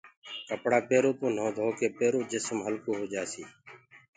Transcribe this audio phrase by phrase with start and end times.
[0.47, 3.43] ڪپڙآ پيرو تو نوه ڌوڪي پيرو جسم هلڪو هوجآسي